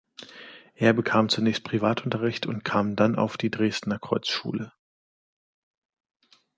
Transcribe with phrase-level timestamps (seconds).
[0.73, 4.71] Er bekam zunächst Privatunterricht und kam dann auf die Dresdner Kreuzschule.